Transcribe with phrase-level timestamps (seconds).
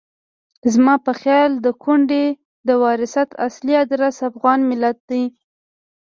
[0.73, 2.25] زما په خیال د کونډې
[2.67, 5.23] د وراثت اصلي ادرس افغان ملت دی.